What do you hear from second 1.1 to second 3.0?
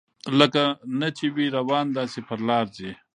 چي وي روان داسي پر لار ځي